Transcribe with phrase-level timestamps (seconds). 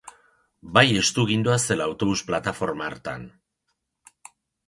[0.77, 3.27] Bai estu gindoazela autobus-plataforma hartan!